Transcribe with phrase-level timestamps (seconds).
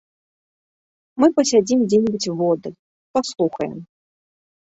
[1.23, 2.75] Мы пасядзім дзе-небудзь воддаль,
[3.19, 3.77] паслухаем.